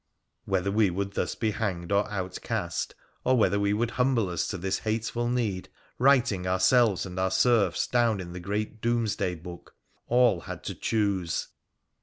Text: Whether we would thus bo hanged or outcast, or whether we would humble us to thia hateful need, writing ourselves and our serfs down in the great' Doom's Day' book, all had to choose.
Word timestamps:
Whether 0.45 0.71
we 0.71 0.89
would 0.89 1.11
thus 1.13 1.35
bo 1.35 1.51
hanged 1.51 1.91
or 1.91 2.09
outcast, 2.09 2.95
or 3.23 3.37
whether 3.37 3.59
we 3.59 3.71
would 3.71 3.91
humble 3.91 4.29
us 4.29 4.47
to 4.47 4.57
thia 4.57 4.71
hateful 4.83 5.29
need, 5.29 5.69
writing 5.99 6.47
ourselves 6.47 7.05
and 7.05 7.19
our 7.19 7.29
serfs 7.29 7.85
down 7.85 8.19
in 8.19 8.33
the 8.33 8.39
great' 8.39 8.81
Doom's 8.81 9.15
Day' 9.15 9.35
book, 9.35 9.75
all 10.07 10.39
had 10.41 10.63
to 10.63 10.73
choose. 10.73 11.49